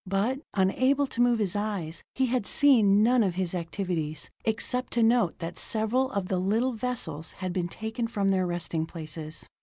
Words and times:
But, 0.07 0.41
unable 0.55 1.05
to 1.05 1.21
move 1.21 1.37
his 1.37 1.55
eyes, 1.55 2.01
he 2.15 2.25
had 2.25 2.47
seen 2.47 3.03
none 3.03 3.21
of 3.21 3.35
his 3.35 3.53
activities, 3.53 4.31
except 4.43 4.93
to 4.93 5.03
note 5.03 5.37
that 5.37 5.59
several 5.59 6.09
of 6.13 6.27
the 6.27 6.39
little 6.39 6.73
vessels 6.73 7.33
had 7.33 7.53
been 7.53 7.67
taken 7.67 8.07
from 8.07 8.29
their 8.29 8.47
resting 8.47 8.87
places. 8.87 9.47